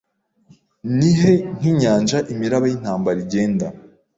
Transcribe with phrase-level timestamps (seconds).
[0.97, 3.67] Nihe nkinyanja imiraba yintambara igenda